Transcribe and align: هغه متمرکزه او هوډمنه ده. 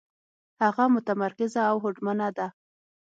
هغه 0.63 0.83
متمرکزه 0.95 1.61
او 1.71 1.75
هوډمنه 1.83 2.29
ده. 2.37 2.47